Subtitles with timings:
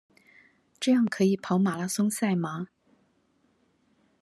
[0.79, 2.69] 這樣可以跑馬拉松賽嗎？